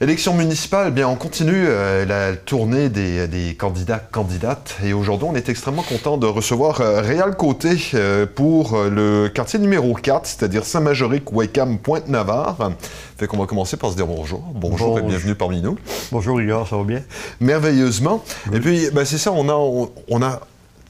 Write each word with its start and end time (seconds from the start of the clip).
Élection 0.00 0.32
municipale, 0.32 0.86
eh 0.88 0.90
bien 0.92 1.08
on 1.08 1.16
continue 1.16 1.64
euh, 1.66 2.04
la 2.04 2.36
tournée 2.36 2.88
des, 2.88 3.26
des 3.26 3.56
candidats 3.56 3.98
candidates 3.98 4.76
et 4.84 4.92
aujourd'hui 4.92 5.26
on 5.28 5.34
est 5.34 5.48
extrêmement 5.48 5.82
content 5.82 6.16
de 6.18 6.26
recevoir 6.28 6.80
euh, 6.80 7.00
Réal 7.00 7.36
Côté 7.36 7.70
euh, 7.94 8.24
pour 8.24 8.78
le 8.78 9.26
quartier 9.26 9.58
numéro 9.58 9.92
4, 9.94 10.24
c'est-à-dire 10.24 10.64
Saint-Majoric, 10.64 11.32
Wakeham, 11.32 11.78
Pointe-Navarre. 11.78 12.70
Fait 13.16 13.26
qu'on 13.26 13.38
va 13.38 13.46
commencer 13.46 13.76
par 13.76 13.90
se 13.90 13.96
dire 13.96 14.06
bonjour. 14.06 14.44
Bonjour 14.54 15.00
et 15.00 15.02
bienvenue 15.02 15.34
parmi 15.34 15.60
nous. 15.60 15.76
Bonjour 16.12 16.40
Igor, 16.40 16.68
ça 16.68 16.76
va 16.76 16.84
bien? 16.84 17.02
Merveilleusement. 17.40 18.22
Et 18.52 18.60
puis 18.60 18.90
ben, 18.92 19.04
c'est 19.04 19.18
ça, 19.18 19.32
on 19.32 19.48
a, 19.48 19.54
on, 19.54 19.90
on 20.08 20.22
a 20.22 20.38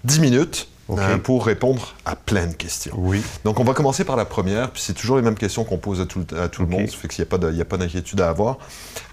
10 0.05 0.21
minutes 0.21 0.69
Hein, 0.97 1.19
pour 1.19 1.45
répondre 1.45 1.95
à 2.07 2.17
plein 2.17 2.47
de 2.47 2.55
questions. 2.55 2.95
Oui. 2.97 3.23
Donc, 3.45 3.61
on 3.61 3.65
va 3.65 3.75
commencer 3.75 4.05
par 4.05 4.17
la 4.17 4.25
première, 4.25 4.71
puis 4.71 4.81
c'est 4.83 4.95
toujours 4.95 5.17
les 5.17 5.23
mêmes 5.23 5.35
questions 5.35 5.65
qu'on 5.65 5.77
pose 5.77 6.01
à 6.01 6.07
tout, 6.07 6.25
le- 6.31 6.41
à 6.41 6.49
tout 6.49 6.63
OK. 6.63 6.71
le 6.71 6.77
monde, 6.79 6.89
ça 6.89 6.97
fait 6.97 7.09
qu'il 7.09 7.23
n'y 7.53 7.61
a 7.61 7.65
pas 7.67 7.77
d'inquiétude 7.77 8.21
à 8.23 8.31
avoir. 8.31 8.57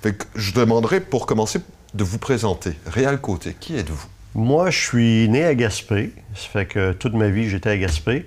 Fait 0.02 0.14
que 0.14 0.24
je 0.36 0.54
demanderai, 0.54 1.02
pour 1.02 1.26
commencer, 1.26 1.60
de 1.94 2.04
vous 2.06 2.18
présenter. 2.18 2.72
Réal 2.86 3.20
Côté, 3.20 3.56
qui 3.60 3.76
êtes-vous? 3.78 4.06
Moi, 4.36 4.70
je 4.70 4.80
suis 4.80 5.30
né 5.30 5.44
à 5.44 5.54
Gaspé. 5.56 6.14
Ça 6.34 6.48
fait 6.52 6.66
que 6.66 6.94
toute 6.94 7.14
ma 7.14 7.28
vie, 7.30 7.50
j'étais 7.50 7.70
à 7.72 7.78
Gaspé. 7.78 8.26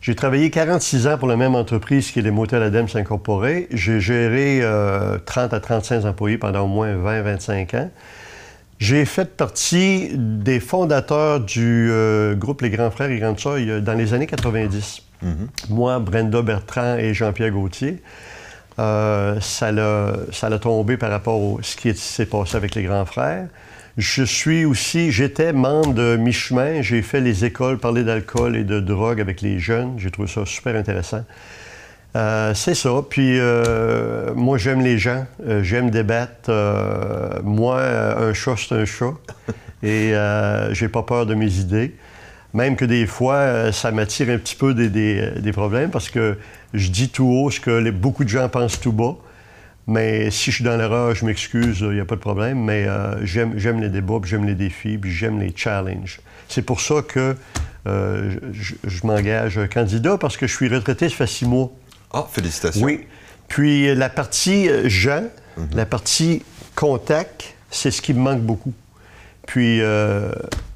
J'ai 0.00 0.14
travaillé 0.14 0.50
46 0.50 1.06
ans 1.08 1.18
pour 1.18 1.26
la 1.26 1.36
même 1.36 1.54
entreprise 1.56 2.10
qui 2.12 2.20
est 2.20 2.22
les 2.22 2.30
Motels 2.30 2.62
Adams 2.62 2.86
Incorporés. 2.94 3.66
J'ai 3.72 3.98
géré 4.00 4.60
euh, 4.62 5.18
30 5.24 5.52
à 5.54 5.58
35 5.60 6.04
employés 6.04 6.38
pendant 6.38 6.60
au 6.62 6.68
moins 6.68 6.94
20-25 6.94 7.76
ans. 7.76 7.90
J'ai 8.78 9.04
fait 9.06 9.36
partie 9.36 10.10
des 10.14 10.60
fondateurs 10.60 11.40
du 11.40 11.88
euh, 11.90 12.34
groupe 12.34 12.60
Les 12.62 12.70
Grands 12.70 12.90
Frères 12.90 13.10
et 13.10 13.18
Grandes 13.18 13.40
Sœurs 13.40 13.56
a- 13.56 13.80
dans 13.80 13.94
les 13.94 14.12
années 14.14 14.26
90. 14.26 15.02
Moi, 15.70 15.98
Brenda 15.98 16.42
Bertrand 16.42 16.96
et 16.98 17.14
Jean-Pierre 17.14 17.50
Gauthier. 17.50 18.02
Euh, 18.78 19.40
ça 19.40 19.72
l'a 19.72 20.58
tombé 20.60 20.98
par 20.98 21.10
rapport 21.10 21.58
à 21.58 21.62
ce 21.62 21.74
qui 21.76 21.88
est- 21.88 21.98
s'est 21.98 22.26
passé 22.26 22.54
avec 22.56 22.74
les 22.74 22.82
grands 22.82 23.06
frères. 23.06 23.48
Je 23.96 24.22
suis 24.22 24.66
aussi, 24.66 25.10
j'étais 25.10 25.54
membre 25.54 25.94
de 25.94 26.16
Mi-Chemin. 26.16 26.82
J'ai 26.82 27.00
fait 27.00 27.22
les 27.22 27.46
écoles, 27.46 27.78
parler 27.78 28.04
d'alcool 28.04 28.54
et 28.56 28.64
de 28.64 28.78
drogue 28.78 29.22
avec 29.22 29.40
les 29.40 29.58
jeunes. 29.58 29.94
J'ai 29.96 30.10
trouvé 30.10 30.28
ça 30.28 30.44
super 30.44 30.76
intéressant. 30.76 31.24
Euh, 32.16 32.54
c'est 32.54 32.74
ça. 32.74 32.90
Puis 33.08 33.38
euh, 33.38 34.32
moi, 34.34 34.56
j'aime 34.56 34.80
les 34.80 34.96
gens. 34.98 35.26
Euh, 35.46 35.62
j'aime 35.62 35.90
débattre. 35.90 36.50
Moi, 37.44 37.78
un 37.82 38.32
chat, 38.32 38.54
c'est 38.56 38.74
un 38.74 38.84
chat. 38.86 39.12
Et 39.82 40.14
j'ai 40.72 40.88
pas 40.88 41.02
peur 41.02 41.26
de 41.26 41.34
mes 41.34 41.52
idées. 41.58 41.94
Même 42.54 42.76
que 42.76 42.86
des 42.86 43.06
fois, 43.06 43.70
ça 43.70 43.90
m'attire 43.90 44.30
un 44.30 44.38
petit 44.38 44.56
peu 44.56 44.72
des, 44.72 44.88
des- 44.88 45.30
des 45.42 45.52
problèmes 45.52 45.90
parce 45.90 46.08
que 46.08 46.38
je 46.72 46.88
dis 46.90 47.10
tout 47.10 47.26
haut 47.26 47.50
ce 47.50 47.60
que 47.60 47.70
les- 47.70 47.90
beaucoup 47.90 48.24
de 48.24 48.28
gens 48.30 48.48
pensent 48.48 48.80
tout 48.80 48.92
bas. 48.92 49.16
Mais 49.86 50.30
si 50.30 50.50
je 50.50 50.56
suis 50.56 50.64
dans 50.64 50.76
l'erreur, 50.76 51.14
je 51.14 51.26
m'excuse, 51.26 51.80
il 51.80 51.90
n'y 51.90 52.00
a 52.00 52.04
pas 52.06 52.14
de 52.16 52.20
problème. 52.20 52.58
Mais 52.64 52.86
j'aime, 53.24 53.52
j'aime 53.58 53.80
les 53.80 53.90
débats, 53.90 54.18
puis 54.22 54.30
j'aime 54.30 54.46
les 54.46 54.54
défis, 54.54 54.96
puis 54.96 55.12
j'aime 55.12 55.38
les 55.38 55.52
challenges. 55.54 56.20
C'est 56.48 56.62
pour 56.62 56.80
ça 56.80 57.02
que 57.06 57.36
je, 57.84 58.74
je 58.82 59.06
m'engage 59.06 59.60
candidat 59.72 60.16
parce 60.16 60.38
que 60.38 60.46
je 60.46 60.54
suis 60.56 60.68
retraité, 60.68 61.10
ça 61.10 61.14
fait 61.16 61.26
six 61.26 61.44
mois. 61.46 61.70
Ah, 62.16 62.26
félicitations. 62.30 62.84
Oui. 62.84 63.06
Puis 63.48 63.88
euh, 63.88 63.94
la 63.94 64.08
partie 64.08 64.68
euh, 64.68 64.88
gens, 64.88 65.22
la 65.74 65.86
partie 65.86 66.42
contact, 66.74 67.54
c'est 67.70 67.90
ce 67.90 68.00
qui 68.02 68.12
me 68.14 68.20
manque 68.20 68.40
beaucoup. 68.42 68.72
Puis 69.46 69.80
euh, 69.80 70.30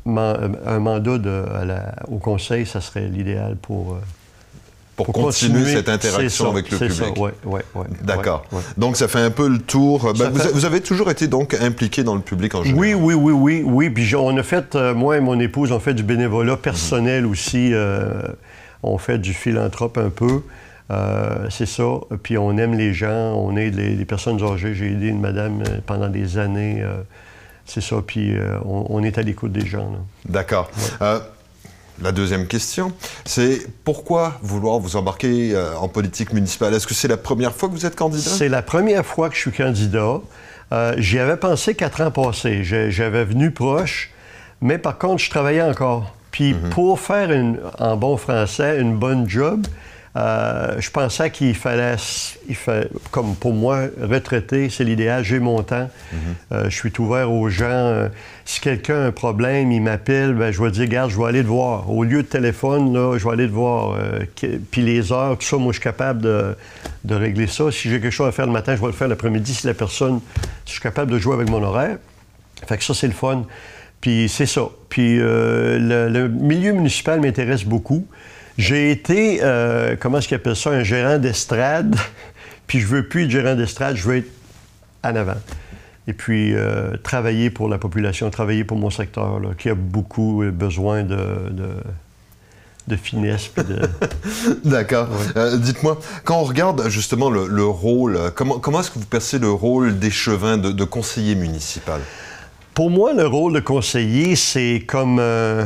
un 0.07 0.79
mandat 0.79 1.19
de- 1.19 1.45
à 1.55 1.65
la- 1.65 1.95
au 2.09 2.19
conseil, 2.19 2.67
ça 2.67 2.81
serait 2.81 3.09
l'idéal 3.09 3.57
pour, 3.61 3.99
Pour, 4.97 5.07
pour 5.07 5.15
continuer, 5.15 5.73
cette 5.73 5.89
interaction 5.89 6.45
ça, 6.47 6.51
avec 6.51 6.71
le 6.71 6.79
c'est 6.79 6.89
public. 6.89 7.15
ça, 7.17 7.21
ouais, 7.23 7.33
ouais, 7.45 7.63
ouais, 7.75 7.87
D'accord. 8.03 8.45
Donc, 8.77 8.97
ça 8.97 9.09
fait 9.09 9.19
un 9.21 9.31
peu 9.31 9.49
le 9.49 9.59
tour. 9.59 10.13
Ben, 10.19 10.31
vous, 10.31 10.39
fait- 10.39 10.49
a- 10.49 10.53
vous 10.53 10.65
avez 10.65 10.81
toujours 10.81 11.11
été 11.11 11.27
donc 11.27 11.55
impliqué 11.55 12.03
dans 12.05 12.15
le 12.15 12.21
public 12.21 12.55
en 12.55 12.63
général. 12.65 12.81
Oui, 12.81 12.95
oui, 12.95 13.15
oui, 13.15 13.33
oui, 13.33 13.63
oui. 13.67 13.91
Puis 13.91 14.15
on 14.15 14.37
a 14.37 14.43
fait, 14.43 14.75
euh, 14.75 14.95
moi 14.95 15.17
et 15.17 15.21
mon 15.21 15.39
épouse, 15.41 15.73
on 15.73 15.81
fait 15.81 15.95
du 15.95 16.03
bénévolat 16.03 16.57
personnel 16.57 17.27
aussi. 17.27 17.71
euh, 17.73 18.23
on 18.83 18.97
fait 18.99 19.19
du 19.19 19.35
philanthrope 19.35 19.99
un 19.99 20.09
peu. 20.11 20.43
Euh, 20.91 21.47
c'est 21.51 21.67
ça. 21.67 21.85
Puis 22.23 22.37
on 22.37 22.57
aime 22.59 22.75
les 22.77 22.93
gens, 22.93 23.35
on 23.37 23.57
aide 23.57 23.77
les, 23.77 23.95
les 23.95 24.05
personnes 24.05 24.43
âgées. 24.43 24.75
J'ai 24.75 24.91
aidé 24.93 25.07
une 25.09 25.21
madame 25.21 25.63
euh, 25.69 25.79
pendant 25.87 26.09
des 26.09 26.37
années. 26.39 26.79
euh, 26.83 27.03
c'est 27.65 27.81
ça. 27.81 27.97
Puis 28.05 28.37
euh, 28.37 28.59
on, 28.65 28.87
on 28.89 29.03
est 29.05 29.17
à 29.17 29.23
l'écoute 29.23 29.53
des 29.53 29.67
gens. 29.67 29.89
D'accord. 30.29 30.69
La 32.03 32.13
deuxième 32.13 32.47
question, 32.47 32.93
c'est 33.27 33.61
pourquoi 33.85 34.39
vouloir 34.43 34.79
vous 34.79 34.97
embarquer 34.97 35.55
en 35.79 35.87
politique 35.87 36.33
municipale? 36.33 36.73
Est-ce 36.73 36.87
que 36.87 36.95
c'est 36.95 37.09
la 37.09 37.19
première 37.19 37.53
fois 37.55 37.69
que 37.69 37.75
vous 37.75 37.85
êtes 37.85 37.95
candidat? 37.95 38.31
C'est 38.31 38.49
la 38.49 38.63
première 38.63 39.05
fois 39.05 39.29
que 39.29 39.35
je 39.35 39.41
suis 39.41 39.53
candidat. 39.53 40.21
J'y 40.97 41.19
avais 41.19 41.37
pensé 41.37 41.75
quatre 41.75 42.01
ans 42.01 42.11
passés. 42.11 42.65
J'avais 42.65 43.25
venu 43.27 43.51
proche, 43.51 44.13
mais 44.63 44.79
par 44.79 44.97
contre, 44.97 45.23
je 45.23 45.29
travaillais 45.29 45.61
encore. 45.63 46.15
Puis 46.31 46.55
pour 46.71 46.99
faire, 47.01 47.31
une- 47.33 47.59
en 47.79 47.97
bon 47.99 48.17
français, 48.17 48.81
une 48.81 48.97
bonne 48.97 49.29
job, 49.29 49.67
euh, 50.17 50.81
je 50.81 50.91
pensais 50.91 51.31
qu'il 51.31 51.55
fallait, 51.55 51.95
il 52.49 52.57
comme 53.13 53.37
pour 53.37 53.53
moi, 53.53 53.83
retraité, 54.01 54.69
c'est 54.69 54.83
l'idéal, 54.83 55.23
j'ai 55.23 55.39
mon 55.39 55.63
temps. 55.63 55.89
Euh, 56.51 56.65
je 56.65 56.75
suis 56.75 56.93
ouvert 56.99 57.31
aux 57.31 57.49
gens. 57.49 57.67
Euh, 57.69 58.09
si 58.45 58.61
quelqu'un 58.61 58.97
a 58.97 59.07
un 59.07 59.13
problème, 59.13 59.71
il 59.71 59.81
m'appelle, 59.81 60.35
ben, 60.35 60.51
je 60.51 60.61
vais 60.61 60.73
dire, 60.73 60.83
regarde, 60.83 61.11
je 61.11 61.17
vais 61.19 61.27
aller 61.27 61.43
te 61.43 61.47
voir. 61.47 61.89
Au 61.89 62.03
lieu 62.03 62.23
de 62.23 62.27
téléphone, 62.27 62.93
là, 62.93 63.19
je 63.19 63.25
vais 63.25 63.31
aller 63.31 63.47
te 63.47 63.53
voir. 63.53 63.95
Euh, 63.97 64.25
Puis 64.73 64.83
les 64.83 65.13
heures, 65.13 65.39
tout 65.39 65.47
ça, 65.47 65.57
moi, 65.59 65.73
je 65.73 65.79
suis 65.79 65.85
capable 65.85 66.23
de, 66.23 66.57
de 67.05 67.15
régler 67.15 67.47
ça. 67.47 67.71
Si 67.71 67.89
j'ai 67.89 68.01
quelque 68.01 68.11
chose 68.11 68.27
à 68.27 68.33
faire 68.33 68.47
le 68.47 68.53
matin, 68.53 68.75
je 68.75 68.81
vais 68.81 68.89
le 68.89 68.93
faire 68.93 69.09
l'après-midi. 69.09 69.55
Si 69.55 69.67
la 69.69 69.75
personne, 69.75 70.21
si 70.65 70.67
je 70.67 70.73
suis 70.73 70.81
capable 70.81 71.13
de 71.13 71.19
jouer 71.19 71.35
avec 71.35 71.49
mon 71.49 71.63
horaire. 71.63 71.99
Fait 72.67 72.77
que 72.77 72.83
ça, 72.83 72.95
c'est 72.95 73.07
le 73.07 73.13
fun. 73.13 73.45
Puis 74.01 74.29
c'est 74.29 74.47
ça. 74.47 74.63
Puis 74.89 75.19
le, 75.19 76.09
le 76.09 76.29
milieu 76.29 76.73
municipal 76.73 77.21
m'intéresse 77.21 77.65
beaucoup. 77.65 78.07
J'ai 78.61 78.91
été, 78.91 79.41
euh, 79.43 79.97
comment 79.99 80.19
est-ce 80.19 80.29
qu'ils 80.29 80.37
appellent 80.37 80.55
ça, 80.55 80.71
un 80.71 80.83
gérant 80.83 81.19
d'estrade. 81.19 81.97
Puis 82.67 82.81
je 82.81 82.87
veux 82.87 83.09
plus 83.09 83.25
être 83.25 83.31
gérant 83.31 83.55
d'estrade, 83.55 83.97
je 83.97 84.07
veux 84.07 84.17
être 84.19 84.31
en 85.03 85.17
avant. 85.17 85.39
Et 86.07 86.13
puis 86.13 86.55
euh, 86.55 86.97
travailler 87.03 87.51
pour 87.51 87.69
la 87.69 87.79
population, 87.79 88.29
travailler 88.31 88.65
pour 88.65 88.77
mon 88.77 88.91
secteur, 88.91 89.41
là, 89.41 89.51
qui 89.57 89.71
a 89.71 89.75
beaucoup 89.75 90.43
euh, 90.43 90.51
besoin 90.51 91.03
de, 91.05 91.17
de, 91.51 91.69
de 92.87 92.97
finesse. 92.97 93.51
de... 93.57 93.89
D'accord. 94.69 95.09
Euh, 95.37 95.57
Dites-moi, 95.57 95.99
quand 96.25 96.39
on 96.39 96.45
regarde 96.45 96.89
justement 96.89 97.31
le, 97.31 97.47
le 97.47 97.65
rôle, 97.65 98.19
comment, 98.35 98.59
comment 98.59 98.81
est-ce 98.81 98.91
que 98.91 98.99
vous 98.99 99.07
percevez 99.07 99.43
le 99.43 99.53
rôle 99.53 99.99
d'échevin, 99.99 100.59
de, 100.59 100.71
de 100.71 100.85
conseiller 100.85 101.35
municipal? 101.35 102.01
Pour 102.75 102.91
moi, 102.91 103.13
le 103.15 103.27
rôle 103.27 103.55
de 103.55 103.61
conseiller, 103.61 104.37
c'est 104.37 104.85
comme, 104.87 105.19
euh, 105.19 105.65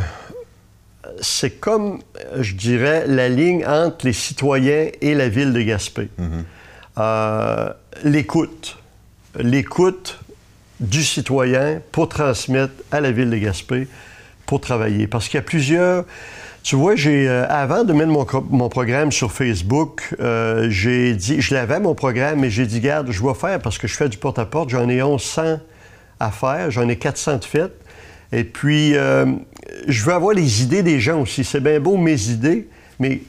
c'est 1.20 1.60
comme, 1.60 2.00
je 2.38 2.54
dirais, 2.54 3.04
la 3.06 3.28
ligne 3.28 3.66
entre 3.66 4.06
les 4.06 4.12
citoyens 4.12 4.88
et 5.00 5.14
la 5.14 5.28
ville 5.28 5.52
de 5.52 5.62
Gaspé. 5.62 6.08
Euh, 6.98 7.70
l'écoute, 8.04 8.78
l'écoute 9.38 10.20
du 10.80 11.02
citoyen 11.02 11.80
pour 11.92 12.08
transmettre 12.08 12.74
à 12.90 13.00
la 13.00 13.10
ville 13.10 13.30
de 13.30 13.36
Gaspé 13.36 13.88
pour 14.46 14.60
travailler. 14.60 15.06
Parce 15.06 15.28
qu'il 15.28 15.38
y 15.38 15.42
a 15.42 15.42
plusieurs. 15.42 16.04
Tu 16.62 16.76
vois, 16.76 16.96
j'ai 16.96 17.28
euh, 17.28 17.46
avant 17.48 17.84
de 17.84 17.92
mettre 17.92 18.42
mon, 18.50 18.68
programme 18.70 19.12
sur 19.12 19.32
Facebook, 19.32 20.14
euh, 20.20 20.66
j'ai 20.70 21.12
dit, 21.14 21.42
je 21.42 21.52
l'avais 21.52 21.78
mon 21.78 21.94
programme, 21.94 22.40
mais 22.40 22.48
j'ai 22.48 22.64
dit, 22.64 22.80
garde, 22.80 23.10
je 23.10 23.22
vais 23.22 23.34
faire 23.34 23.60
parce 23.60 23.76
que 23.76 23.86
je 23.86 23.94
fais 23.94 24.08
du 24.08 24.16
porte-à-porte, 24.16 24.70
j'en 24.70 24.88
ai 24.88 25.02
1100 25.02 25.58
à 26.20 26.30
faire, 26.30 26.70
j'en 26.70 26.88
ai 26.88 26.96
400 26.96 27.36
de 27.36 27.44
faites. 27.44 27.84
Et 28.32 28.44
puis, 28.44 28.96
euh, 28.96 29.26
je 29.88 30.04
veux 30.04 30.12
avoir 30.12 30.34
les 30.34 30.62
idées 30.62 30.82
des 30.82 31.00
gens 31.00 31.20
aussi. 31.20 31.44
C'est 31.44 31.60
bien 31.60 31.80
beau 31.80 31.96
mes 31.96 32.28
idées, 32.28 32.68
mais 32.98 33.20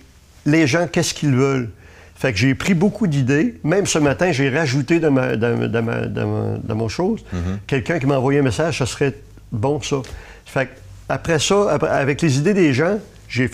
les 0.45 0.67
gens, 0.67 0.87
qu'est-ce 0.91 1.13
qu'ils 1.13 1.31
veulent? 1.35 1.69
Fait 2.17 2.31
que 2.31 2.37
j'ai 2.39 2.55
pris 2.55 2.73
beaucoup 2.73 3.07
d'idées. 3.07 3.55
Même 3.63 3.85
ce 3.85 3.99
matin, 3.99 4.31
j'ai 4.31 4.49
rajouté 4.49 4.99
dans, 4.99 5.11
ma, 5.11 5.35
dans, 5.35 5.67
dans 5.69 5.83
ma- 5.83 6.05
dans 6.05 6.27
ma- 6.27 6.57
dans 6.63 6.75
mon 6.75 6.87
chose. 6.87 7.25
Quelqu'un 7.67 7.99
qui 7.99 8.05
m'a 8.05 8.17
envoyé 8.17 8.39
un 8.39 8.43
message, 8.43 8.77
ça 8.79 8.85
serait 8.85 9.13
bon, 9.51 9.81
ça. 9.81 9.97
Fait 10.45 10.67
que 10.67 10.71
après 11.09 11.39
ça, 11.39 11.67
après- 11.71 11.89
avec 11.89 12.21
les 12.21 12.37
idées 12.37 12.53
des 12.53 12.73
gens, 12.73 12.99
j'ai 13.27 13.47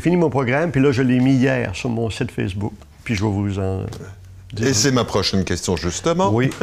fini 0.00 0.16
mon 0.16 0.28
programme, 0.28 0.70
puis 0.70 0.82
là, 0.82 0.92
je 0.92 1.00
l'ai 1.02 1.18
mis 1.20 1.34
hier 1.34 1.74
sur 1.74 1.88
mon 1.88 2.10
site 2.10 2.30
Facebook. 2.30 2.72
Puis 3.04 3.14
je 3.14 3.24
vais 3.24 3.30
vous 3.30 3.58
en 3.58 3.84
Et 4.62 4.72
c'est 4.74 4.90
ma 4.92 5.04
prochaine 5.04 5.44
question, 5.44 5.76
justement. 5.76 6.30
Oui. 6.32 6.50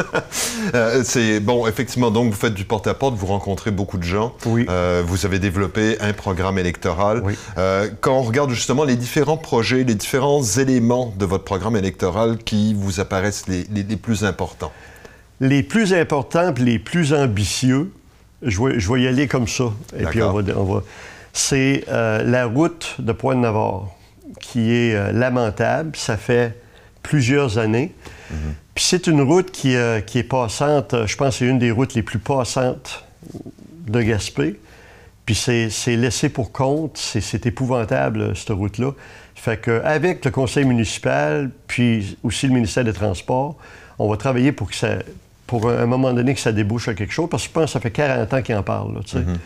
Euh, 0.75 1.01
c'est 1.03 1.39
bon, 1.39 1.65
effectivement, 1.67 2.11
donc 2.11 2.31
vous 2.31 2.37
faites 2.39 2.53
du 2.53 2.63
porte-à-porte, 2.65 3.15
vous 3.15 3.25
rencontrez 3.25 3.71
beaucoup 3.71 3.97
de 3.97 4.03
gens. 4.03 4.33
Oui. 4.45 4.65
Euh, 4.69 5.01
vous 5.05 5.25
avez 5.25 5.39
développé 5.39 5.97
un 5.99 6.13
programme 6.13 6.57
électoral. 6.59 7.21
Oui. 7.25 7.33
Euh, 7.57 7.89
quand 7.99 8.13
on 8.17 8.21
regarde 8.21 8.51
justement 8.51 8.83
les 8.83 8.95
différents 8.95 9.37
projets, 9.37 9.83
les 9.83 9.95
différents 9.95 10.43
éléments 10.43 11.13
de 11.17 11.25
votre 11.25 11.43
programme 11.43 11.75
électoral 11.75 12.37
qui 12.37 12.73
vous 12.75 12.99
apparaissent 12.99 13.47
les, 13.47 13.65
les- 13.71 13.83
les 13.83 13.95
plus 13.97 14.23
importants. 14.23 14.71
Les 15.39 15.63
plus 15.63 15.93
importants 15.93 16.53
les 16.57 16.79
plus 16.79 17.13
ambitieux, 17.13 17.91
je 18.43 18.61
vais, 18.63 18.79
je 18.79 18.93
vais 18.93 19.01
y 19.01 19.07
aller 19.07 19.27
comme 19.27 19.47
ça. 19.47 19.65
Et 19.99 20.05
puis 20.05 20.21
on 20.21 20.31
va, 20.31 20.53
on 20.57 20.63
va- 20.63 20.83
C'est 21.33 21.83
euh, 21.89 22.23
la 22.23 22.45
route 22.45 22.95
de 22.99 23.11
Pointe-Navarre, 23.11 23.87
qui 24.39 24.71
est 24.71 25.11
lamentable. 25.11 25.91
Ça 25.95 26.15
fait 26.17 26.55
plusieurs 27.03 27.57
années. 27.57 27.93
Puis 28.75 28.85
c'est 28.85 29.07
une 29.07 29.21
route 29.21 29.51
qui, 29.51 29.75
euh, 29.75 29.99
qui 29.99 30.19
est 30.19 30.23
passante, 30.23 30.95
je 31.05 31.15
pense 31.17 31.33
que 31.33 31.39
c'est 31.39 31.45
une 31.45 31.59
des 31.59 31.71
routes 31.71 31.93
les 31.93 32.03
plus 32.03 32.19
passantes 32.19 33.03
de 33.87 34.01
Gaspé. 34.01 34.59
Puis 35.25 35.35
c'est 35.35 35.95
laissé 35.95 36.29
pour 36.29 36.51
compte, 36.51 36.97
c'est 36.97 37.45
épouvantable, 37.45 38.35
cette 38.35 38.49
route-là. 38.49 38.91
Fait 39.35 39.59
qu'avec 39.59 40.23
le 40.25 40.31
conseil 40.31 40.65
municipal, 40.65 41.51
puis 41.67 42.17
aussi 42.23 42.47
le 42.47 42.53
ministère 42.53 42.83
des 42.83 42.93
Transports, 42.93 43.57
on 43.99 44.09
va 44.09 44.17
travailler 44.17 44.51
pour 44.51 44.69
que 44.69 44.75
ça, 44.75 44.99
pour 45.47 45.69
un 45.69 45.85
moment 45.85 46.13
donné 46.13 46.33
que 46.33 46.39
ça 46.39 46.51
débouche 46.51 46.87
à 46.87 46.93
quelque 46.93 47.13
chose, 47.13 47.29
parce 47.29 47.43
que 47.43 47.49
je 47.49 47.53
pense 47.53 47.65
que 47.65 47.71
ça 47.71 47.79
fait 47.79 47.91
40 47.91 48.33
ans 48.33 48.41
qu'ils 48.41 48.55
en 48.55 48.63
parlent. 48.63 48.93
Là, 48.95 49.01
mm-hmm. 49.01 49.37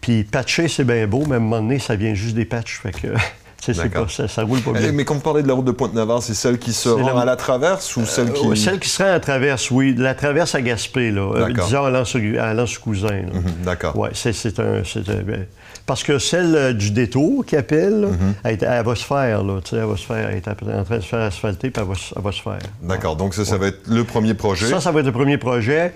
Puis 0.00 0.24
patcher, 0.24 0.68
c'est 0.68 0.84
bien 0.84 1.06
beau, 1.06 1.24
mais 1.26 1.34
à 1.34 1.36
un 1.36 1.40
moment 1.40 1.60
donné, 1.60 1.78
ça 1.78 1.96
vient 1.96 2.14
juste 2.14 2.34
des 2.34 2.44
patchs. 2.44 2.80
Fait 2.80 2.92
que 2.92 3.08
ça, 3.60 4.42
roule 4.42 4.60
pas 4.60 4.72
bien. 4.72 4.92
Mais 4.92 5.04
quand 5.04 5.14
vous 5.14 5.20
parlez 5.20 5.42
de 5.42 5.48
la 5.48 5.54
route 5.54 5.64
de 5.64 5.72
Pointe-Navarre, 5.72 6.22
c'est 6.22 6.34
celle 6.34 6.58
qui 6.58 6.72
se 6.72 6.88
rend 6.88 7.18
à 7.18 7.24
la 7.24 7.36
traverse 7.36 7.96
ou 7.96 8.00
euh, 8.00 8.04
celle 8.04 8.32
qui... 8.32 8.56
celle 8.56 8.78
qui 8.78 8.88
se 8.88 9.02
rend 9.02 9.08
à 9.08 9.12
la 9.12 9.20
traverse, 9.20 9.70
oui. 9.70 9.94
La 9.96 10.14
traverse 10.14 10.54
à 10.54 10.62
Gaspé, 10.62 11.10
là. 11.10 11.32
Euh, 11.34 11.52
disons 11.52 11.84
à 11.84 12.54
Lens-Cousin. 12.54 13.22
Mhm, 13.32 13.64
d'accord. 13.64 13.96
Oui, 13.96 14.08
c'est 14.12 14.60
un... 14.60 14.82
Ben, 15.24 15.46
parce 15.86 16.02
que 16.02 16.18
celle 16.18 16.54
euh, 16.56 16.72
du 16.72 16.90
détour 16.90 17.46
qui 17.46 17.56
appelle, 17.56 18.08
mhm. 18.08 18.34
elle, 18.44 18.84
va 18.84 18.94
se 18.94 19.04
faire, 19.04 19.42
là. 19.42 19.60
elle 19.72 19.78
va 19.78 19.96
se 19.96 20.04
faire. 20.04 20.28
Elle 20.30 20.36
est 20.36 20.48
en 20.48 20.54
train 20.84 20.96
de 20.96 21.00
se 21.00 21.06
faire 21.06 21.20
asphalter, 21.20 21.70
puis 21.70 21.82
elle 21.82 22.22
va, 22.22 22.32
se 22.32 22.42
faire. 22.42 22.58
D'accord. 22.82 23.16
Donc 23.16 23.34
ça, 23.34 23.44
ça 23.44 23.56
va 23.56 23.68
être 23.68 23.86
le 23.86 24.04
premier 24.04 24.34
projet. 24.34 24.66
Ça, 24.66 24.80
ça 24.80 24.90
va 24.90 25.00
être 25.00 25.06
le 25.06 25.12
premier 25.12 25.38
projet. 25.38 25.92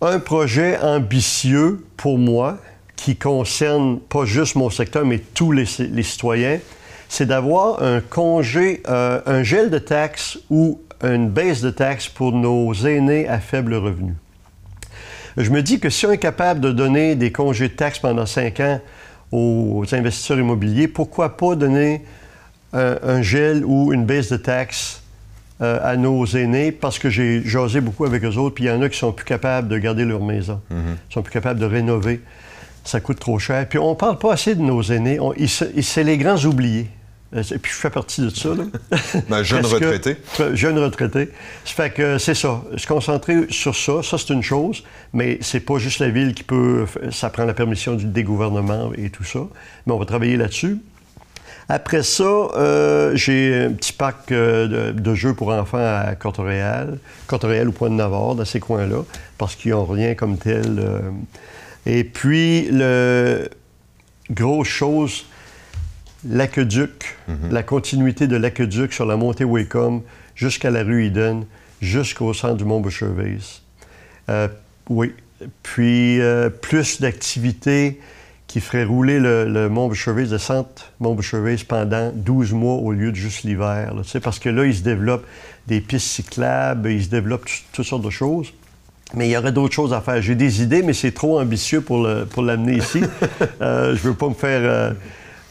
Un 0.00 0.18
projet 0.18 0.78
ambitieux 0.78 1.84
pour 1.98 2.18
moi 2.18 2.56
qui 2.96 3.16
concerne 3.16 3.98
pas 3.98 4.24
juste 4.24 4.56
mon 4.56 4.70
secteur, 4.70 5.04
mais 5.04 5.18
tous 5.18 5.52
les, 5.52 5.66
les 5.78 6.02
citoyens 6.02 6.58
c'est 7.10 7.26
d'avoir 7.26 7.82
un 7.82 8.00
congé, 8.00 8.84
euh, 8.88 9.20
un 9.26 9.42
gel 9.42 9.68
de 9.68 9.78
taxes 9.78 10.38
ou 10.48 10.80
une 11.02 11.28
baisse 11.28 11.60
de 11.60 11.70
taxes 11.70 12.08
pour 12.08 12.30
nos 12.30 12.72
aînés 12.72 13.28
à 13.28 13.40
faible 13.40 13.74
revenu. 13.74 14.14
Je 15.36 15.50
me 15.50 15.60
dis 15.60 15.80
que 15.80 15.90
si 15.90 16.06
on 16.06 16.12
est 16.12 16.18
capable 16.18 16.60
de 16.60 16.70
donner 16.70 17.16
des 17.16 17.32
congés 17.32 17.68
de 17.68 17.74
taxes 17.74 17.98
pendant 17.98 18.26
cinq 18.26 18.60
ans 18.60 18.80
aux 19.32 19.84
investisseurs 19.90 20.38
immobiliers, 20.38 20.86
pourquoi 20.86 21.36
pas 21.36 21.56
donner 21.56 22.04
un, 22.72 23.22
gel 23.22 23.64
ou 23.64 23.92
une 23.92 24.04
baisse 24.04 24.30
de 24.30 24.36
taxes 24.36 25.02
euh, 25.62 25.80
à 25.82 25.96
nos 25.96 26.24
aînés? 26.26 26.70
Parce 26.70 27.00
que 27.00 27.10
j'ai 27.10 27.42
jasé 27.44 27.80
beaucoup 27.80 28.04
avec 28.04 28.22
eux 28.22 28.36
autres, 28.36 28.54
puis 28.54 28.64
il 28.64 28.68
y 28.68 28.70
en 28.70 28.82
a 28.82 28.88
qui 28.88 28.98
sont 28.98 29.10
plus 29.10 29.26
capables 29.26 29.66
de 29.66 29.78
garder 29.78 30.04
leur 30.04 30.22
maison, 30.22 30.60
mm-hmm. 30.72 31.12
sont 31.12 31.22
plus 31.22 31.32
capables 31.32 31.58
de 31.58 31.66
rénover. 31.66 32.20
Ça 32.84 33.00
coûte 33.00 33.18
trop 33.18 33.40
cher. 33.40 33.68
Puis 33.68 33.80
on 33.80 33.90
ne 33.90 33.94
parle 33.96 34.18
pas 34.18 34.32
assez 34.32 34.54
de 34.54 34.62
nos 34.62 34.80
aînés. 34.80 35.18
C'est 35.46 36.04
les 36.04 36.16
grands 36.16 36.42
oubliés. 36.44 36.88
Euh, 37.34 37.42
et 37.42 37.58
puis 37.58 37.72
je 37.72 37.76
fais 37.76 37.90
partie 37.90 38.20
de 38.20 38.30
ça. 38.30 38.50
Là. 38.50 38.64
Ben, 39.28 39.42
jeune 39.42 39.64
retraité. 39.64 40.16
jeune 40.54 40.78
retraité. 40.78 41.30
Ça 41.64 41.74
fait 41.74 41.90
que 41.90 42.18
c'est 42.18 42.34
ça. 42.34 42.62
Se 42.76 42.86
concentrer 42.86 43.46
sur 43.50 43.74
ça, 43.76 44.02
ça 44.02 44.18
c'est 44.18 44.32
une 44.32 44.42
chose, 44.42 44.82
mais 45.12 45.38
c'est 45.40 45.60
pas 45.60 45.78
juste 45.78 46.00
la 46.00 46.08
ville 46.08 46.34
qui 46.34 46.42
peut. 46.42 46.86
Ça 47.10 47.30
prend 47.30 47.44
la 47.44 47.54
permission 47.54 47.94
du, 47.94 48.06
des 48.06 48.24
gouvernements 48.24 48.92
et 48.96 49.10
tout 49.10 49.24
ça. 49.24 49.40
Mais 49.86 49.92
on 49.92 49.98
va 49.98 50.04
travailler 50.04 50.36
là-dessus. 50.36 50.78
Après 51.68 52.02
ça, 52.02 52.24
euh, 52.24 53.14
j'ai 53.14 53.66
un 53.66 53.72
petit 53.72 53.92
parc 53.92 54.32
euh, 54.32 54.92
de, 54.92 55.14
jeux 55.14 55.34
pour 55.34 55.50
enfants 55.50 55.78
à 55.78 56.16
Corte-Réal, 56.16 56.98
Corte-Réal 57.28 57.68
ou 57.68 57.72
Pointe-Navarre, 57.72 58.34
dans 58.34 58.44
ces 58.44 58.58
coins-là, 58.58 59.04
parce 59.38 59.54
qu'ils 59.54 59.70
n'ont 59.70 59.84
rien 59.84 60.16
comme 60.16 60.36
tel. 60.36 60.84
Et 61.86 62.02
puis, 62.02 62.66
le 62.72 63.48
grosse 64.32 64.66
chose, 64.66 65.26
l'aqueduc, 66.28 67.16
mhm. 67.28 67.52
la 67.52 67.62
continuité 67.62 68.26
de 68.26 68.36
l'aqueduc 68.36 68.92
sur 68.92 69.06
la 69.06 69.16
montée 69.16 69.44
Wacom 69.44 70.02
jusqu'à 70.34 70.70
la 70.70 70.82
rue 70.82 71.06
Eden, 71.06 71.44
jusqu'au 71.80 72.32
centre 72.34 72.56
du 72.56 72.64
mont 72.64 72.80
Bouchervise. 72.80 73.62
Euh, 74.28 74.48
oui. 74.88 75.12
Puis 75.62 76.20
euh, 76.20 76.50
plus 76.50 77.00
d'activités 77.00 78.00
qui 78.46 78.60
feraient 78.60 78.84
rouler 78.84 79.20
le, 79.20 79.68
mont 79.68 79.88
Bouchervise, 79.88 80.32
le 80.32 80.38
centre 80.38 80.92
mont 80.98 81.14
Bouchervise 81.14 81.62
pendant 81.62 82.10
12 82.12 82.52
mois 82.52 82.74
au 82.74 82.92
lieu 82.92 83.12
de 83.12 83.16
juste 83.16 83.44
l'hiver. 83.44 83.94
Parce 84.22 84.38
que 84.38 84.48
là, 84.48 84.66
il 84.66 84.74
se 84.74 84.82
développe 84.82 85.24
des 85.66 85.80
pistes 85.80 86.08
cyclables, 86.08 86.90
il 86.90 87.04
se 87.04 87.08
développe 87.08 87.48
toutes 87.72 87.86
sortes 87.86 88.04
de 88.04 88.10
choses. 88.10 88.52
Mais 89.14 89.28
il 89.28 89.30
y 89.32 89.36
aurait 89.36 89.52
d'autres 89.52 89.74
choses 89.74 89.92
à 89.92 90.00
faire. 90.00 90.20
J'ai 90.20 90.34
des 90.34 90.62
idées, 90.62 90.82
mais 90.82 90.92
c'est 90.92 91.12
trop 91.12 91.40
ambitieux 91.40 91.80
pour 91.80 92.02
l'amener 92.42 92.76
ici. 92.76 93.02
euh, 93.60 93.96
je 93.96 94.00
veux 94.02 94.14
pas 94.14 94.28
me 94.28 94.34
faire 94.34 94.60
euh, 94.62 94.92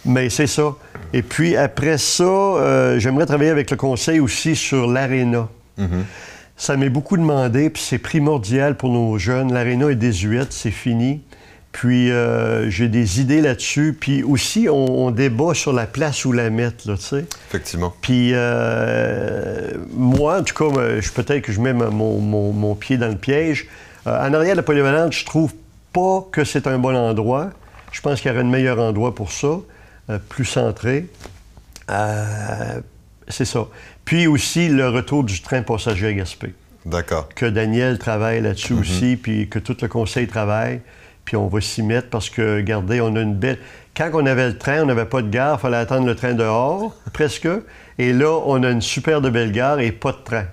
mais 0.06 0.30
c'est 0.30 0.48
ça. 0.48 0.76
Et 1.14 1.22
puis 1.22 1.56
après 1.56 1.98
ça, 1.98 2.24
euh, 2.24 3.00
j'aimerais 3.00 3.26
travailler 3.26 3.50
avec 3.50 3.72
le 3.72 3.78
conseil 3.78 4.20
aussi 4.20 4.56
sur 4.56 4.88
l'aréna. 4.88 5.48
Mhm. 5.78 6.06
Ça 6.58 6.76
m'est 6.76 6.90
beaucoup 6.90 7.18
demandé, 7.18 7.70
puis 7.70 7.82
c'est 7.82 8.00
primordial 8.00 8.76
pour 8.76 8.90
nos 8.90 9.18
jeunes. 9.18 9.54
L'aréna 9.54 9.90
est 9.90 9.96
désuète, 9.96 10.52
c'est 10.52 10.72
fini. 10.72 11.22
Puis 11.72 12.12
euh, 12.12 12.70
j'ai 12.70 12.90
des 12.90 13.22
idées 13.22 13.42
là-dessus. 13.42 13.96
Puis 13.98 14.24
aussi, 14.24 14.68
on, 14.70 15.12
débat 15.12 15.54
sur 15.54 15.72
la 15.72 15.86
place 15.86 16.26
où 16.26 16.32
la 16.32 16.50
mettre, 16.50 16.88
là, 16.90 16.98
tu 16.98 17.04
sais. 17.04 17.26
Effectivement. 17.50 17.94
Puis 18.02 18.32
euh, 18.34 19.72
moi, 19.96 20.40
en 20.40 20.44
tout 20.44 20.56
cas, 20.56 20.76
peut-être 21.16 21.42
que 21.42 21.52
je 21.52 21.62
mets 21.62 21.74
mon, 21.74 22.76
pied 22.76 22.98
dans 22.98 23.08
le 23.08 23.18
piège. 23.18 23.68
en 24.06 24.34
arrière 24.34 24.54
de 24.54 24.58
la 24.58 24.64
polyvalente, 24.64 25.14
je 25.14 25.26
trouve 25.26 25.54
pas 25.94 26.28
que 26.32 26.44
c'est 26.44 26.68
un 26.68 26.78
bon 26.78 26.96
endroit. 26.96 27.52
Je 27.92 28.02
pense 28.02 28.22
qu'il 28.22 28.30
y 28.30 28.34
aurait 28.34 28.44
un 28.44 28.50
meilleur 28.50 28.80
endroit 28.80 29.16
pour 29.16 29.32
ça. 29.32 29.60
Euh, 30.10 30.18
plus 30.18 30.46
centré. 30.46 31.08
Euh, 31.90 32.82
c'est 33.28 33.46
ça. 33.46 33.68
Puis 34.06 34.26
aussi 34.26 34.68
le 34.68 34.90
retour 34.90 35.24
du 35.24 35.42
train 35.42 35.62
passager 35.62 36.08
à 36.08 36.14
Gaspé. 36.14 36.54
D'accord. 36.86 37.30
Que 37.36 37.46
Daniel 37.46 38.00
travaille 38.00 38.42
là-dessus 38.42 38.74
mhm. 38.74 38.80
aussi, 38.80 39.18
puis 39.18 39.50
que 39.50 39.60
tout 39.60 39.78
le 39.82 39.88
conseil 39.88 40.28
travaille. 40.28 40.82
Puis 41.26 41.36
on 41.36 41.48
va 41.48 41.62
s'y 41.62 41.84
mettre 41.84 42.10
parce 42.10 42.30
que, 42.30 42.56
regardez, 42.56 43.02
on 43.02 43.16
a 43.16 43.22
une 43.22 43.36
belle. 43.36 43.60
Quand 43.96 44.10
on 44.14 44.26
avait 44.26 44.48
le 44.48 44.58
train, 44.58 44.82
on 44.82 44.86
n'avait 44.88 45.06
pas 45.06 45.22
de 45.22 45.30
gare, 45.30 45.60
il 45.60 45.62
fallait 45.62 45.78
attendre 45.78 46.08
le 46.08 46.16
train 46.16 46.34
dehors, 46.34 46.96
presque. 47.14 47.48
Et 48.00 48.14
là, 48.14 48.40
on 48.46 48.64
a 48.64 48.72
une 48.72 48.82
super 48.82 49.22
de 49.22 49.30
belle 49.30 49.52
gare 49.52 49.80
et 49.80 49.92
pas 49.92 50.12
de 50.12 50.24
train. 50.24 50.46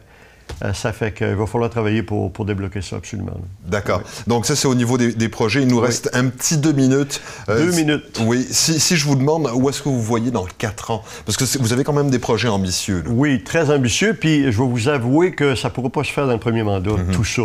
Euh, 0.64 0.72
ça 0.72 0.92
fait 0.92 1.12
qu'il 1.12 1.34
va 1.34 1.46
falloir 1.46 1.70
travailler 1.70 2.02
pour, 2.02 2.30
débloquer 2.44 2.80
ça 2.80 2.96
absolument. 2.96 3.32
D'accord. 3.66 4.02
Donc 4.26 4.46
ça, 4.46 4.56
c'est 4.56 4.68
au 4.68 4.74
niveau 4.74 4.96
des, 4.96 5.28
projets. 5.28 5.62
Il 5.62 5.68
nous 5.68 5.80
reste 5.80 6.10
un 6.14 6.28
petit 6.28 6.56
deux 6.56 6.72
minutes. 6.72 7.20
Euh, 7.48 7.66
deux 7.66 7.72
minutes. 7.72 8.20
Oui. 8.24 8.46
Si, 8.50 8.96
je 8.96 9.04
vous 9.04 9.16
demande, 9.16 9.50
où 9.54 9.68
est-ce 9.68 9.82
que 9.82 9.88
vous 9.88 10.00
voyez 10.00 10.30
dans 10.30 10.46
quatre 10.58 10.90
ans? 10.90 11.04
Parce 11.24 11.36
que 11.36 11.58
vous 11.58 11.72
avez 11.72 11.84
quand 11.84 11.92
même 11.92 12.10
des 12.10 12.18
projets 12.18 12.48
ambitieux. 12.48 13.04
Oui, 13.06 13.42
très 13.44 13.70
ambitieux. 13.70 14.14
Puis 14.14 14.44
je 14.50 14.62
vais 14.62 14.68
vous 14.68 14.88
avouer 14.88 15.32
que 15.32 15.54
ça 15.54 15.68
ne 15.68 15.74
pourra 15.74 15.90
pas 15.90 16.04
se 16.04 16.12
faire 16.12 16.26
dans 16.26 16.32
le 16.32 16.38
premier 16.38 16.62
mandat, 16.62 16.92
mhm. 16.92 17.12
tout 17.12 17.24
ça. 17.24 17.42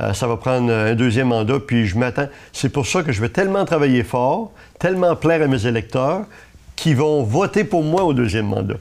Euh, 0.00 0.14
ça 0.14 0.26
va 0.26 0.36
prendre 0.36 0.72
un 0.72 0.94
deuxième 0.94 1.28
mandat, 1.28 1.58
puis 1.58 1.86
je 1.86 1.98
m'attends. 1.98 2.28
C'est 2.52 2.68
pour 2.68 2.86
ça 2.86 3.02
que 3.02 3.12
je 3.12 3.20
vais 3.20 3.28
tellement 3.28 3.64
travailler 3.64 4.04
fort, 4.04 4.52
tellement 4.78 5.16
plaire 5.16 5.42
à 5.42 5.46
mes 5.46 5.66
électeurs, 5.66 6.22
qui 6.76 6.94
vont 6.94 7.22
voter 7.22 7.64
pour 7.64 7.82
moi 7.82 8.04
au 8.04 8.14
deuxième 8.14 8.46
mandat. 8.46 8.76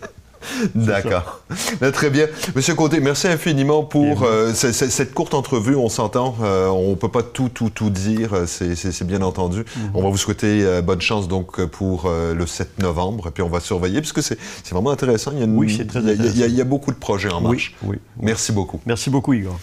D'accord. 0.76 1.42
Ben, 1.82 1.92
très 1.92 2.10
bien. 2.10 2.28
Monsieur 2.56 2.76
Côté, 2.76 3.00
merci 3.00 3.28
infiniment 3.28 3.84
pour 3.84 4.24
euh, 4.24 4.54
cette 4.54 5.14
courte 5.14 5.34
entrevue. 5.34 5.76
On 5.76 5.90
s'entend. 5.90 6.36
Euh, 6.42 6.68
on 6.68 6.92
ne 6.92 6.96
peut 6.96 7.10
pas 7.10 7.24
tout, 7.24 7.50
tout, 7.50 7.70
tout 7.70 7.90
dire. 7.90 8.32
C'est 8.48 9.08
bien 9.08 9.22
entendu. 9.22 9.60
Mhm. 9.60 9.92
On 9.94 10.04
va 10.04 10.10
vous 10.10 10.18
souhaiter 10.18 10.64
euh, 10.64 10.82
bonne 10.82 11.02
chance 11.02 11.28
donc 11.28 11.64
pour 11.66 12.10
le 12.10 12.46
7 12.46 12.80
novembre. 12.80 13.32
Puis 13.32 13.44
on 13.44 13.50
va 13.50 13.60
surveiller, 13.60 14.02
parce 14.02 14.14
que 14.14 14.22
c'est 14.22 14.38
vraiment 14.72 14.92
intéressant. 14.92 15.32
Il 15.34 15.40
y 15.40 15.44
a 15.44 15.46
oui, 15.46 15.74
c'est 15.76 15.86
très 15.86 16.00
intéressant. 16.00 16.34
Il 16.36 16.56
y, 16.56 16.62
a, 16.62 16.64
beaucoup 16.64 16.92
de 16.92 16.98
projets 16.98 17.32
en 17.32 17.42
marche. 17.42 17.76
Oui, 17.84 17.96
oui, 17.96 17.98
Merci 18.22 18.52
beaucoup. 18.52 18.80
Merci 18.86 19.10
beaucoup, 19.10 19.34
Igor. 19.34 19.60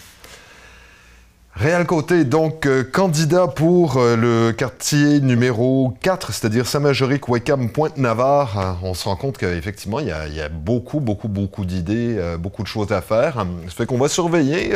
Réal 1.59 1.87
Côté, 1.87 2.23
donc 2.23 2.67
euh, 2.67 2.83
candidat 2.83 3.47
pour 3.47 3.97
euh, 3.97 4.15
le 4.15 4.51
quartier 4.51 5.21
numéro 5.21 5.91
4, 6.03 6.31
c'est-à-dire 6.31 6.67
Saint-Majoric, 6.67 7.27
Weckham, 7.27 7.71
Pointe-Navarre. 7.71 8.59
Euh, 8.59 8.73
on 8.83 8.93
se 8.93 9.05
rend 9.05 9.15
compte 9.15 9.39
qu'effectivement, 9.39 9.99
il, 9.99 10.05
y, 10.05 10.11
a 10.11 10.49
beaucoup, 10.49 10.99
beaucoup, 10.99 11.27
beaucoup 11.27 11.65
d'idées, 11.65 12.21
beaucoup 12.37 12.61
de 12.61 12.67
choses 12.67 12.91
à 12.91 13.01
faire. 13.01 13.43
Ça 13.69 13.73
fait 13.75 13.85
qu'on 13.87 13.97
va 13.97 14.07
surveiller. 14.07 14.73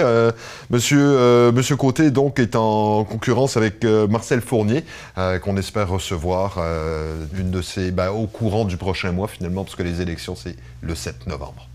monsieur, 0.72 1.52
monsieur 1.52 1.76
Côté, 1.76 2.10
donc, 2.10 2.40
est 2.40 2.56
en 2.56 3.04
concurrence 3.04 3.58
avec 3.58 3.86
Marcel 3.86 4.42
Fournier, 4.42 4.84
qu'on 5.44 5.58
espère 5.58 5.88
recevoir 5.90 6.58
une 7.38 7.52
de 7.52 7.62
ces, 7.62 7.92
ben, 7.92 8.10
au 8.10 8.26
courant 8.26 8.66
du 8.66 8.78
prochain 8.78 9.12
mois, 9.12 9.28
finalement, 9.28 9.64
parce 9.64 9.76
que 9.76 9.84
les 9.84 10.02
élections, 10.02 10.36
c'est 10.36 10.56
le 10.82 10.96
7 10.96 11.28
novembre. 11.28 11.68